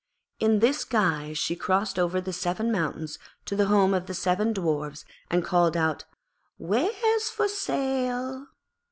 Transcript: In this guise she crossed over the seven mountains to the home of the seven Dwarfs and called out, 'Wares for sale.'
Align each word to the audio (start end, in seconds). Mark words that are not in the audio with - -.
In 0.39 0.61
this 0.61 0.83
guise 0.83 1.37
she 1.37 1.55
crossed 1.55 1.99
over 1.99 2.19
the 2.19 2.33
seven 2.33 2.71
mountains 2.71 3.19
to 3.45 3.55
the 3.55 3.67
home 3.67 3.93
of 3.93 4.07
the 4.07 4.15
seven 4.15 4.51
Dwarfs 4.51 5.05
and 5.29 5.43
called 5.45 5.77
out, 5.77 6.05
'Wares 6.57 7.29
for 7.29 7.47
sale.' 7.47 8.47